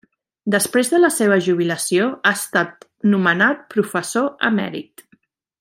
Després 0.53 0.87
de 0.93 1.01
la 1.01 1.11
seva 1.17 1.37
jubilació, 1.49 2.09
ha 2.29 2.33
estat 2.39 2.89
nomenat 3.15 3.65
professor 3.77 4.29
emèrit. 4.51 5.07